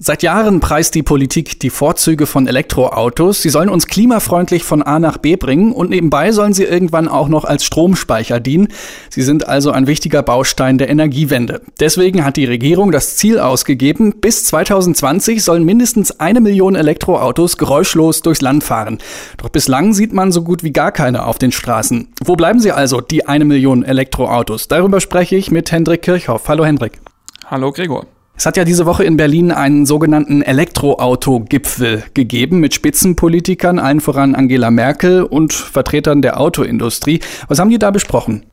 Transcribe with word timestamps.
Seit 0.00 0.22
Jahren 0.22 0.60
preist 0.60 0.94
die 0.94 1.02
Politik 1.02 1.58
die 1.58 1.70
Vorzüge 1.70 2.26
von 2.26 2.46
Elektroautos. 2.46 3.42
Sie 3.42 3.48
sollen 3.48 3.68
uns 3.68 3.88
klimafreundlich 3.88 4.62
von 4.62 4.80
A 4.84 5.00
nach 5.00 5.18
B 5.18 5.34
bringen 5.34 5.72
und 5.72 5.90
nebenbei 5.90 6.30
sollen 6.30 6.52
sie 6.52 6.62
irgendwann 6.62 7.08
auch 7.08 7.26
noch 7.26 7.44
als 7.44 7.64
Stromspeicher 7.64 8.38
dienen. 8.38 8.68
Sie 9.10 9.22
sind 9.22 9.48
also 9.48 9.72
ein 9.72 9.88
wichtiger 9.88 10.22
Baustein 10.22 10.78
der 10.78 10.88
Energiewende. 10.88 11.62
Deswegen 11.80 12.24
hat 12.24 12.36
die 12.36 12.44
Regierung 12.44 12.92
das 12.92 13.16
Ziel 13.16 13.40
ausgegeben, 13.40 14.14
bis 14.20 14.44
2020 14.44 15.42
sollen 15.42 15.64
mindestens 15.64 16.20
eine 16.20 16.40
Million 16.40 16.76
Elektroautos 16.76 17.58
geräuschlos 17.58 18.22
durchs 18.22 18.40
Land 18.40 18.62
fahren. 18.62 18.98
Doch 19.38 19.48
bislang 19.48 19.94
sieht 19.94 20.12
man 20.12 20.30
so 20.30 20.44
gut 20.44 20.62
wie 20.62 20.72
gar 20.72 20.92
keine 20.92 21.26
auf 21.26 21.38
den 21.38 21.50
Straßen. 21.50 22.06
Wo 22.24 22.36
bleiben 22.36 22.60
sie 22.60 22.70
also, 22.70 23.00
die 23.00 23.26
eine 23.26 23.44
Million 23.44 23.82
Elektroautos? 23.82 24.68
Darüber 24.68 25.00
spreche 25.00 25.34
ich 25.34 25.50
mit 25.50 25.72
Hendrik 25.72 26.02
Kirchhoff. 26.02 26.46
Hallo 26.46 26.64
Hendrik. 26.64 27.00
Hallo 27.46 27.72
Gregor. 27.72 28.06
Es 28.38 28.46
hat 28.46 28.56
ja 28.56 28.64
diese 28.64 28.86
Woche 28.86 29.02
in 29.02 29.16
Berlin 29.16 29.50
einen 29.50 29.84
sogenannten 29.84 30.42
Elektroauto-Gipfel 30.42 32.04
gegeben 32.14 32.60
mit 32.60 32.72
Spitzenpolitikern, 32.72 33.80
allen 33.80 34.00
voran 34.00 34.36
Angela 34.36 34.70
Merkel 34.70 35.24
und 35.24 35.52
Vertretern 35.52 36.22
der 36.22 36.40
Autoindustrie. 36.40 37.18
Was 37.48 37.58
haben 37.58 37.68
die 37.68 37.80
da 37.80 37.90
besprochen? 37.90 38.44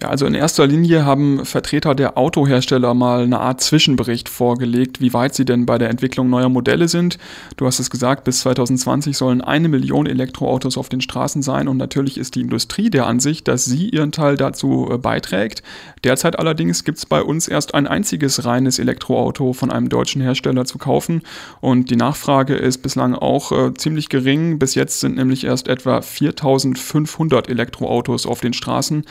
Ja, 0.00 0.10
also 0.10 0.26
in 0.26 0.34
erster 0.34 0.64
Linie 0.64 1.04
haben 1.04 1.44
Vertreter 1.44 1.92
der 1.96 2.16
Autohersteller 2.16 2.94
mal 2.94 3.24
eine 3.24 3.40
Art 3.40 3.60
Zwischenbericht 3.60 4.28
vorgelegt, 4.28 5.00
wie 5.00 5.12
weit 5.12 5.34
sie 5.34 5.44
denn 5.44 5.66
bei 5.66 5.76
der 5.76 5.90
Entwicklung 5.90 6.30
neuer 6.30 6.48
Modelle 6.48 6.86
sind. 6.86 7.18
Du 7.56 7.66
hast 7.66 7.80
es 7.80 7.90
gesagt, 7.90 8.22
bis 8.22 8.38
2020 8.42 9.16
sollen 9.16 9.40
eine 9.40 9.68
Million 9.68 10.06
Elektroautos 10.06 10.78
auf 10.78 10.88
den 10.88 11.00
Straßen 11.00 11.42
sein 11.42 11.66
und 11.66 11.78
natürlich 11.78 12.16
ist 12.16 12.36
die 12.36 12.42
Industrie 12.42 12.90
der 12.90 13.08
Ansicht, 13.08 13.48
dass 13.48 13.64
sie 13.64 13.88
ihren 13.88 14.12
Teil 14.12 14.36
dazu 14.36 14.88
äh, 14.88 14.98
beiträgt. 14.98 15.64
Derzeit 16.04 16.38
allerdings 16.38 16.84
gibt 16.84 16.98
es 16.98 17.06
bei 17.06 17.20
uns 17.20 17.48
erst 17.48 17.74
ein 17.74 17.88
einziges 17.88 18.44
reines 18.44 18.78
Elektroauto 18.78 19.52
von 19.52 19.72
einem 19.72 19.88
deutschen 19.88 20.22
Hersteller 20.22 20.64
zu 20.64 20.78
kaufen 20.78 21.22
und 21.60 21.90
die 21.90 21.96
Nachfrage 21.96 22.54
ist 22.54 22.78
bislang 22.78 23.16
auch 23.16 23.50
äh, 23.50 23.74
ziemlich 23.74 24.08
gering. 24.08 24.60
Bis 24.60 24.76
jetzt 24.76 25.00
sind 25.00 25.16
nämlich 25.16 25.42
erst 25.42 25.66
etwa 25.66 26.02
4500 26.02 27.48
Elektroautos 27.48 28.26
auf 28.26 28.40
den 28.40 28.52
Straßen. 28.52 29.02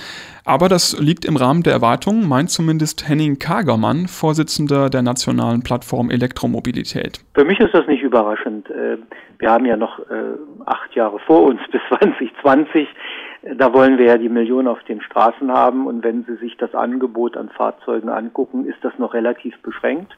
Aber 0.48 0.70
das 0.70 0.98
liegt 0.98 1.26
im 1.26 1.36
Rahmen 1.36 1.62
der 1.64 1.74
Erwartungen, 1.74 2.26
meint 2.26 2.50
zumindest 2.50 3.10
Henning 3.10 3.38
Kagermann, 3.38 4.08
Vorsitzender 4.08 4.90
der 4.90 5.02
nationalen 5.02 5.62
Plattform 5.62 6.10
Elektromobilität. 6.10 7.20
Für 7.34 7.44
mich 7.44 7.60
ist 7.60 7.74
das 7.74 7.86
nicht 7.88 8.02
überraschend. 8.02 8.70
Äh, 8.70 8.98
wir 9.40 9.52
haben 9.52 9.66
ja 9.66 9.76
noch 9.76 10.00
äh, 10.00 10.38
acht 10.66 10.96
Jahre 10.96 11.20
vor 11.20 11.44
uns 11.44 11.60
bis 11.72 11.82
2020. 11.90 12.88
Da 13.58 13.74
wollen 13.74 13.98
wir 13.98 14.06
ja 14.06 14.18
die 14.18 14.30
Millionen 14.30 14.70
auf 14.70 14.82
den 14.84 15.02
Straßen 15.02 15.52
haben. 15.52 15.86
Und 15.86 16.06
wenn 16.06 16.24
Sie 16.24 16.38
sich 16.38 16.56
das 16.56 16.74
Angebot 16.74 17.36
an 17.36 17.50
Fahrzeugen 17.50 18.08
angucken, 18.08 18.66
ist 18.66 18.82
das 18.84 18.94
noch 18.98 19.14
relativ 19.14 19.54
beschränkt. 19.64 20.16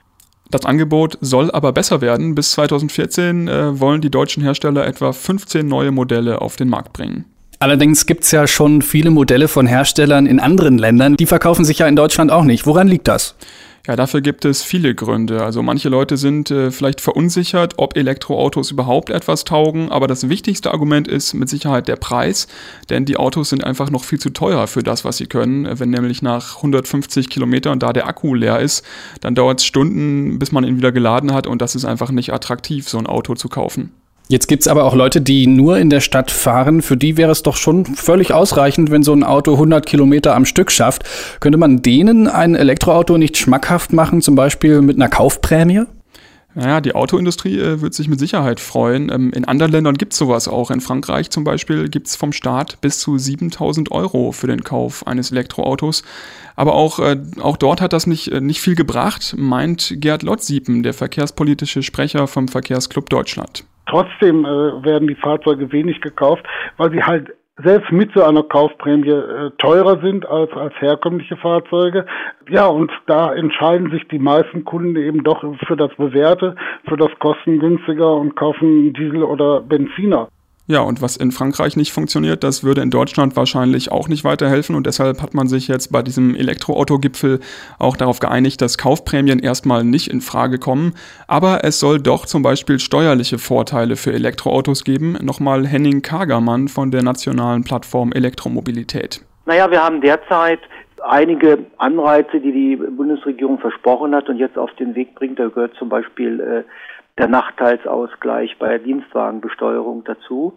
Das 0.51 0.63
Angebot 0.63 1.17
soll 1.21 1.49
aber 1.49 1.73
besser 1.73 2.01
werden. 2.01 2.35
Bis 2.35 2.51
2014 2.51 3.47
äh, 3.47 3.79
wollen 3.79 4.01
die 4.01 4.11
deutschen 4.11 4.43
Hersteller 4.43 4.85
etwa 4.85 5.11
15 5.11 5.67
neue 5.67 5.89
Modelle 5.89 6.39
auf 6.39 6.55
den 6.55 6.69
Markt 6.69 6.93
bringen. 6.93 7.25
Allerdings 7.61 8.05
gibt's 8.05 8.31
ja 8.31 8.47
schon 8.47 8.81
viele 8.81 9.11
Modelle 9.11 9.49
von 9.49 9.67
Herstellern 9.67 10.27
in 10.27 10.39
anderen 10.39 10.77
Ländern. 10.77 11.17
Die 11.17 11.25
verkaufen 11.25 11.65
sich 11.65 11.79
ja 11.79 11.87
in 11.87 11.97
Deutschland 11.97 12.31
auch 12.31 12.45
nicht. 12.45 12.65
Woran 12.65 12.87
liegt 12.87 13.09
das? 13.09 13.35
Ja, 13.85 13.97
dafür 13.97 14.21
gibt 14.21 14.45
es 14.45 14.63
viele 14.63 14.95
Gründe. 14.95 15.43
Also 15.43 15.61
manche 15.61 15.89
Leute 15.89 16.15
sind 16.15 16.51
äh, 16.51 16.71
vielleicht 16.71 17.01
verunsichert, 17.01 17.73
ob 17.75 17.97
Elektroautos 17.97 18.71
überhaupt 18.71 19.09
etwas 19.09 19.43
taugen, 19.43 19.91
aber 19.91 20.07
das 20.07 20.29
wichtigste 20.29 20.71
Argument 20.71 21.07
ist 21.07 21.33
mit 21.33 21.49
Sicherheit 21.49 21.89
der 21.89 21.97
Preis, 21.97 22.47
denn 22.89 23.03
die 23.03 23.17
Autos 23.17 23.49
sind 23.49 23.65
einfach 23.65 23.89
noch 23.89 24.05
viel 24.05 24.19
zu 24.19 24.29
teuer 24.29 24.67
für 24.67 24.83
das, 24.83 25.03
was 25.03 25.17
sie 25.17 25.25
können. 25.25 25.67
Wenn 25.79 25.89
nämlich 25.89 26.21
nach 26.21 26.57
150 26.57 27.29
Kilometern 27.29 27.79
da 27.79 27.91
der 27.91 28.07
Akku 28.07 28.35
leer 28.35 28.59
ist, 28.59 28.85
dann 29.19 29.35
dauert 29.35 29.59
es 29.59 29.65
Stunden, 29.65 30.39
bis 30.39 30.53
man 30.53 30.63
ihn 30.63 30.77
wieder 30.77 30.93
geladen 30.93 31.33
hat 31.33 31.45
und 31.45 31.61
das 31.61 31.75
ist 31.75 31.83
einfach 31.83 32.11
nicht 32.11 32.31
attraktiv, 32.31 32.87
so 32.87 32.99
ein 32.99 33.07
Auto 33.07 33.35
zu 33.35 33.49
kaufen. 33.49 33.91
Jetzt 34.31 34.47
gibt's 34.47 34.67
aber 34.67 34.83
auch 34.83 34.93
Leute, 34.93 35.21
die 35.21 35.47
nur 35.47 35.79
in 35.79 35.89
der 35.89 36.01
Stadt 36.01 36.29
fahren. 36.29 36.83
Für 36.83 36.95
die 36.95 37.17
wäre 37.17 37.31
es 37.31 37.41
doch 37.41 37.55
schon 37.55 37.87
völlig 37.87 38.31
ausreichend, 38.31 38.91
wenn 38.91 39.01
so 39.01 39.11
ein 39.11 39.23
Auto 39.23 39.53
100 39.53 39.87
Kilometer 39.87 40.35
am 40.35 40.45
Stück 40.45 40.71
schafft. 40.71 41.03
Könnte 41.39 41.57
man 41.57 41.81
denen 41.81 42.27
ein 42.27 42.53
Elektroauto 42.53 43.17
nicht 43.17 43.37
schmackhaft 43.37 43.91
machen, 43.91 44.21
zum 44.21 44.35
Beispiel 44.35 44.83
mit 44.83 44.97
einer 44.97 45.09
Kaufprämie? 45.09 45.85
Naja, 46.53 46.79
die 46.79 46.93
Autoindustrie 46.93 47.57
äh, 47.57 47.81
wird 47.81 47.95
sich 47.95 48.07
mit 48.07 48.19
Sicherheit 48.19 48.59
freuen. 48.59 49.09
Ähm, 49.11 49.31
in 49.33 49.45
anderen 49.45 49.71
Ländern 49.71 49.97
gibt 49.97 50.13
es 50.13 50.19
sowas 50.19 50.47
auch. 50.47 50.69
In 50.69 50.81
Frankreich 50.81 51.31
zum 51.31 51.43
Beispiel 51.43 51.89
gibt 51.89 52.05
es 52.05 52.15
vom 52.15 52.31
Staat 52.31 52.81
bis 52.81 52.99
zu 52.99 53.17
7000 53.17 53.89
Euro 53.91 54.31
für 54.31 54.45
den 54.45 54.63
Kauf 54.63 55.07
eines 55.07 55.31
Elektroautos. 55.31 56.03
Aber 56.55 56.75
auch, 56.75 56.99
äh, 56.99 57.17
auch 57.41 57.57
dort 57.57 57.81
hat 57.81 57.93
das 57.93 58.05
nicht, 58.05 58.31
äh, 58.31 58.41
nicht 58.41 58.61
viel 58.61 58.75
gebracht, 58.75 59.33
meint 59.39 59.95
Gerd 59.97 60.21
Lottsiepen, 60.21 60.83
der 60.83 60.93
verkehrspolitische 60.93 61.81
Sprecher 61.81 62.27
vom 62.27 62.47
Verkehrsclub 62.47 63.09
Deutschland. 63.09 63.63
Trotzdem 63.89 64.45
äh, 64.45 64.85
werden 64.85 65.07
die 65.07 65.15
Fahrzeuge 65.15 65.71
wenig 65.71 65.99
gekauft, 66.01 66.45
weil 66.77 66.91
sie 66.91 67.03
halt 67.03 67.33
selbst 67.63 67.91
mit 67.91 68.11
so 68.13 68.23
einer 68.23 68.43
Kaufprämie 68.43 69.09
äh, 69.09 69.51
teurer 69.57 69.99
sind 70.01 70.25
als, 70.27 70.51
als 70.53 70.73
herkömmliche 70.79 71.35
Fahrzeuge. 71.37 72.05
Ja, 72.49 72.67
und 72.67 72.91
da 73.07 73.33
entscheiden 73.33 73.91
sich 73.91 74.07
die 74.07 74.19
meisten 74.19 74.63
Kunden 74.63 74.95
eben 74.95 75.23
doch 75.23 75.43
für 75.67 75.75
das 75.75 75.93
Bewährte, 75.95 76.55
für 76.87 76.97
das 76.97 77.09
kostengünstiger 77.19 78.13
und 78.13 78.35
kaufen 78.35 78.93
Diesel 78.93 79.23
oder 79.23 79.61
Benziner. 79.61 80.29
Ja, 80.71 80.81
und 80.81 81.01
was 81.01 81.17
in 81.17 81.31
Frankreich 81.31 81.77
nicht 81.77 81.91
funktioniert, 81.91 82.43
das 82.43 82.63
würde 82.63 82.81
in 82.81 82.91
Deutschland 82.91 83.35
wahrscheinlich 83.35 83.91
auch 83.91 84.07
nicht 84.07 84.23
weiterhelfen. 84.23 84.75
Und 84.75 84.85
deshalb 84.85 85.19
hat 85.19 85.33
man 85.33 85.47
sich 85.47 85.67
jetzt 85.67 85.91
bei 85.91 86.03
diesem 86.03 86.35
Elektroauto-Gipfel 86.35 87.39
auch 87.79 87.97
darauf 87.97 88.19
geeinigt, 88.19 88.61
dass 88.61 88.77
Kaufprämien 88.77 89.39
erstmal 89.39 89.83
nicht 89.83 90.13
in 90.13 90.21
Frage 90.21 90.59
kommen. 90.59 90.93
Aber 91.27 91.63
es 91.63 91.79
soll 91.79 91.97
doch 91.99 92.27
zum 92.27 92.43
Beispiel 92.43 92.77
steuerliche 92.77 93.39
Vorteile 93.39 93.95
für 93.95 94.13
Elektroautos 94.13 94.83
geben. 94.83 95.17
Nochmal 95.23 95.65
Henning 95.65 96.03
Kagermann 96.03 96.67
von 96.67 96.91
der 96.91 97.01
nationalen 97.01 97.63
Plattform 97.63 98.11
Elektromobilität. 98.11 99.25
Naja, 99.47 99.71
wir 99.71 99.83
haben 99.83 100.01
derzeit 100.01 100.59
einige 101.03 101.65
Anreize, 101.79 102.39
die 102.39 102.51
die 102.51 102.75
Bundesregierung 102.75 103.57
versprochen 103.57 104.13
hat 104.13 104.29
und 104.29 104.37
jetzt 104.37 104.59
auf 104.59 104.71
den 104.75 104.93
Weg 104.93 105.15
bringt. 105.15 105.39
Da 105.39 105.47
gehört 105.47 105.73
zum 105.79 105.89
Beispiel 105.89 106.39
äh, 106.39 106.63
der 107.19 107.27
Nachteilsausgleich 107.27 108.57
bei 108.57 108.69
der 108.69 108.79
Dienstwagenbesteuerung 108.79 110.03
dazu. 110.05 110.53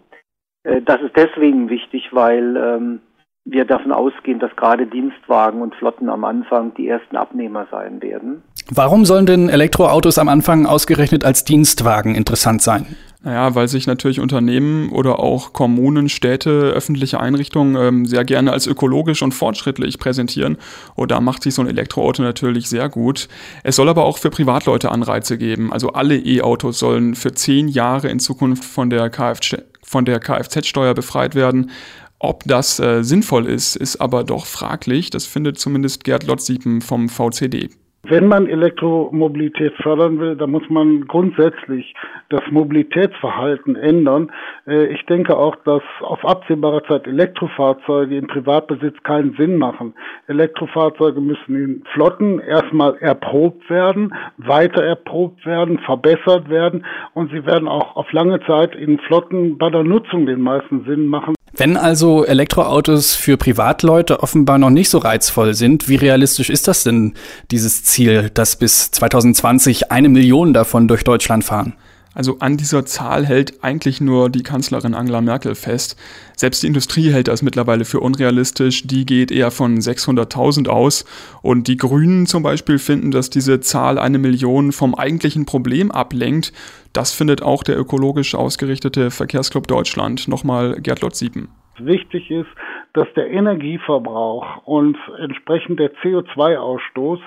Äh, 0.63 0.81
das 0.81 1.01
ist 1.01 1.15
deswegen 1.15 1.69
wichtig, 1.69 2.09
weil 2.11 2.57
ähm, 2.57 3.01
wir 3.45 3.65
davon 3.65 3.91
ausgehen, 3.91 4.39
dass 4.39 4.55
gerade 4.55 4.87
Dienstwagen 4.87 5.61
und 5.61 5.75
Flotten 5.75 6.09
am 6.09 6.23
Anfang 6.23 6.73
die 6.75 6.87
ersten 6.87 7.17
Abnehmer 7.17 7.67
sein 7.69 8.01
werden. 8.01 8.41
Warum 8.71 9.03
sollen 9.03 9.25
denn 9.25 9.49
Elektroautos 9.49 10.17
am 10.17 10.29
Anfang 10.29 10.65
ausgerechnet 10.65 11.25
als 11.25 11.43
Dienstwagen 11.43 12.15
interessant 12.15 12.61
sein? 12.61 12.95
Naja, 13.25 13.55
weil 13.55 13.69
sich 13.69 13.87
natürlich 13.87 14.19
Unternehmen 14.19 14.89
oder 14.89 15.19
auch 15.19 15.53
Kommunen, 15.53 16.09
Städte, 16.09 16.71
öffentliche 16.75 17.21
Einrichtungen 17.21 17.77
ähm, 17.77 18.05
sehr 18.05 18.25
gerne 18.25 18.51
als 18.51 18.67
ökologisch 18.67 19.21
und 19.21 19.33
fortschrittlich 19.33 19.97
präsentieren. 19.97 20.57
Und 20.95 21.11
da 21.11 21.21
macht 21.21 21.43
sich 21.43 21.53
so 21.53 21.61
ein 21.61 21.69
Elektroauto 21.69 22.21
natürlich 22.21 22.67
sehr 22.67 22.89
gut. 22.89 23.29
Es 23.63 23.77
soll 23.77 23.87
aber 23.87 24.03
auch 24.03 24.17
für 24.17 24.29
Privatleute 24.29 24.91
Anreize 24.91 25.37
geben. 25.37 25.71
Also 25.71 25.93
alle 25.93 26.17
E-Autos 26.17 26.79
sollen 26.79 27.15
für 27.15 27.31
zehn 27.31 27.69
Jahre 27.69 28.09
in 28.09 28.19
Zukunft 28.19 28.65
von 28.65 28.89
der, 28.89 29.09
Kfz, 29.09 29.55
von 29.81 30.03
der 30.03 30.19
Kfz-Steuer 30.19 30.93
befreit 30.93 31.33
werden. 31.33 31.71
Ob 32.19 32.43
das 32.45 32.77
äh, 32.81 33.03
sinnvoll 33.03 33.47
ist, 33.47 33.77
ist 33.77 34.01
aber 34.01 34.25
doch 34.25 34.45
fraglich. 34.45 35.11
Das 35.11 35.25
findet 35.25 35.57
zumindest 35.57 36.03
Gerd 36.03 36.25
Lottsiepen 36.25 36.81
vom 36.81 37.07
VCD. 37.07 37.69
Wenn 38.05 38.27
man 38.27 38.47
Elektromobilität 38.49 39.73
fördern 39.81 40.19
will, 40.19 40.35
dann 40.35 40.51
muss 40.51 40.69
man 40.69 41.07
grundsätzlich 41.07 41.95
das 42.27 42.41
Mobilitätsverhalten 42.51 43.77
ändern. 43.77 44.29
Äh, 44.67 44.87
ich 44.87 45.05
denke 45.05 45.37
auch, 45.37 45.55
dass 45.63 45.81
auf 46.01 46.25
absehbare 46.25 46.83
Zeit 46.83 47.07
Elektrofahrzeuge 47.07 48.17
im 48.17 48.27
Privatbesitz 48.27 49.01
keinen 49.03 49.35
Sinn 49.37 49.57
machen. 49.57 49.93
Elektrofahrzeuge 50.27 51.21
müssen 51.21 51.55
in 51.55 51.83
Flotten 51.93 52.39
erstmal 52.39 52.97
erprobt 52.97 53.69
werden, 53.69 54.13
weiter 54.35 54.83
erprobt 54.83 55.45
werden, 55.45 55.79
verbessert 55.79 56.49
werden 56.49 56.85
und 57.13 57.31
sie 57.31 57.45
werden 57.45 57.69
auch 57.69 57.95
auf 57.95 58.11
lange 58.11 58.41
Zeit 58.45 58.75
in 58.75 58.99
Flotten 58.99 59.57
bei 59.57 59.69
der 59.69 59.83
Nutzung 59.83 60.25
den 60.25 60.41
meisten 60.41 60.83
Sinn 60.83 61.07
machen. 61.07 61.35
Wenn 61.55 61.77
also 61.77 62.25
Elektroautos 62.25 63.13
für 63.13 63.37
Privatleute 63.37 64.21
offenbar 64.21 64.57
noch 64.57 64.71
nicht 64.71 64.89
so 64.89 64.97
reizvoll 64.97 65.53
sind, 65.53 65.87
wie 65.87 65.95
realistisch 65.95 66.49
ist 66.49 66.67
das 66.67 66.83
denn, 66.83 67.13
dieses 67.51 67.83
Ziel, 67.83 68.31
dass 68.33 68.55
bis 68.55 68.89
2020 68.89 69.91
eine 69.91 70.09
Million 70.09 70.53
davon 70.53 70.87
durch 70.87 71.03
Deutschland 71.03 71.43
fahren? 71.43 71.73
Also 72.13 72.37
an 72.39 72.57
dieser 72.57 72.85
Zahl 72.85 73.25
hält 73.25 73.63
eigentlich 73.63 73.99
nur 73.99 74.29
die 74.29 74.43
Kanzlerin 74.43 74.93
Angela 74.93 75.21
Merkel 75.21 75.55
fest. 75.55 75.97
Selbst 76.35 76.61
die 76.63 76.67
Industrie 76.67 77.11
hält 77.11 77.27
das 77.27 77.41
mittlerweile 77.41 77.85
für 77.85 77.99
unrealistisch. 77.99 78.85
Die 78.85 79.05
geht 79.05 79.31
eher 79.31 79.51
von 79.51 79.77
600.000 79.77 80.69
aus. 80.69 81.05
Und 81.41 81.67
die 81.67 81.77
Grünen 81.77 82.25
zum 82.27 82.43
Beispiel 82.43 82.77
finden, 82.77 83.11
dass 83.11 83.29
diese 83.29 83.59
Zahl 83.61 83.97
eine 83.97 84.19
Million 84.19 84.71
vom 84.71 84.93
eigentlichen 84.95 85.45
Problem 85.45 85.91
ablenkt. 85.91 86.53
Das 86.93 87.13
findet 87.13 87.41
auch 87.41 87.63
der 87.63 87.79
ökologisch 87.79 88.35
ausgerichtete 88.35 89.09
Verkehrsclub 89.09 89.67
Deutschland. 89.67 90.27
Nochmal 90.27 90.79
Gerd 90.81 91.01
Lotz-Siepen. 91.01 91.49
Wichtig 91.79 92.29
ist, 92.29 92.49
dass 92.93 93.07
der 93.15 93.31
Energieverbrauch 93.31 94.67
und 94.67 94.95
entsprechend 95.19 95.79
der 95.79 95.91
CO2-Ausstoß 95.95 97.19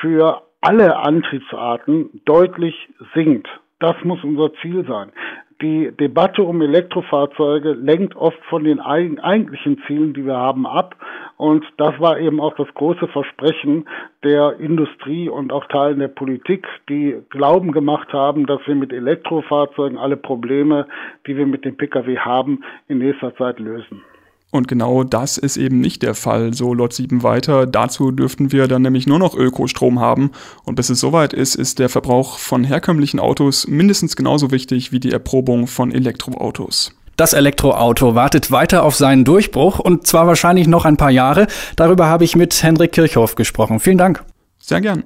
für 0.00 0.42
alle 0.60 0.96
Antriebsarten 0.96 2.20
deutlich 2.26 2.74
sinkt. 3.14 3.48
Das 3.80 3.96
muss 4.04 4.22
unser 4.24 4.52
Ziel 4.54 4.84
sein 4.86 5.12
die 5.60 5.90
Debatte 5.98 6.42
um 6.42 6.62
Elektrofahrzeuge 6.62 7.72
lenkt 7.72 8.14
oft 8.16 8.38
von 8.48 8.64
den 8.64 8.80
eigentlichen 8.80 9.82
Zielen, 9.86 10.14
die 10.14 10.24
wir 10.24 10.36
haben, 10.36 10.66
ab. 10.66 10.94
Und 11.36 11.64
das 11.78 11.98
war 11.98 12.18
eben 12.18 12.40
auch 12.40 12.54
das 12.56 12.68
große 12.74 13.08
Versprechen 13.08 13.88
der 14.22 14.58
Industrie 14.60 15.28
und 15.28 15.52
auch 15.52 15.66
Teilen 15.66 15.98
der 15.98 16.08
Politik, 16.08 16.66
die 16.88 17.16
Glauben 17.30 17.72
gemacht 17.72 18.12
haben, 18.12 18.46
dass 18.46 18.60
wir 18.66 18.74
mit 18.74 18.92
Elektrofahrzeugen 18.92 19.98
alle 19.98 20.16
Probleme, 20.16 20.86
die 21.26 21.36
wir 21.36 21.46
mit 21.46 21.64
dem 21.64 21.76
Pkw 21.76 22.18
haben, 22.18 22.62
in 22.86 22.98
nächster 22.98 23.34
Zeit 23.36 23.58
lösen. 23.58 24.02
Und 24.50 24.66
genau 24.66 25.04
das 25.04 25.36
ist 25.36 25.58
eben 25.58 25.80
nicht 25.80 26.02
der 26.02 26.14
Fall, 26.14 26.54
so 26.54 26.72
Lot 26.72 26.94
7 26.94 27.22
weiter. 27.22 27.66
Dazu 27.66 28.10
dürften 28.10 28.50
wir 28.50 28.66
dann 28.66 28.82
nämlich 28.82 29.06
nur 29.06 29.18
noch 29.18 29.34
Ökostrom 29.34 30.00
haben. 30.00 30.30
Und 30.64 30.76
bis 30.76 30.88
es 30.88 31.00
soweit 31.00 31.34
ist, 31.34 31.54
ist 31.54 31.78
der 31.78 31.90
Verbrauch 31.90 32.38
von 32.38 32.64
herkömmlichen 32.64 33.20
Autos 33.20 33.66
mindestens 33.66 34.16
genauso 34.16 34.50
wichtig 34.50 34.90
wie 34.90 35.00
die 35.00 35.12
Erprobung 35.12 35.66
von 35.66 35.92
Elektroautos. 35.92 36.92
Das 37.18 37.34
Elektroauto 37.34 38.14
wartet 38.14 38.50
weiter 38.50 38.84
auf 38.84 38.94
seinen 38.94 39.24
Durchbruch 39.24 39.80
und 39.80 40.06
zwar 40.06 40.26
wahrscheinlich 40.26 40.66
noch 40.66 40.84
ein 40.84 40.96
paar 40.96 41.10
Jahre. 41.10 41.46
Darüber 41.76 42.06
habe 42.06 42.24
ich 42.24 42.36
mit 42.36 42.62
Hendrik 42.62 42.92
Kirchhoff 42.92 43.34
gesprochen. 43.34 43.80
Vielen 43.80 43.98
Dank. 43.98 44.24
Sehr 44.60 44.80
gern. 44.80 45.04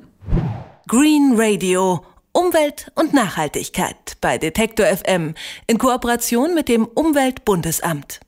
Green 0.86 1.32
Radio. 1.36 2.04
Umwelt 2.34 2.90
und 2.94 3.12
Nachhaltigkeit 3.12 4.16
bei 4.22 4.38
Detektor 4.38 4.86
FM 4.86 5.34
in 5.66 5.78
Kooperation 5.78 6.54
mit 6.54 6.68
dem 6.68 6.86
Umweltbundesamt. 6.86 8.20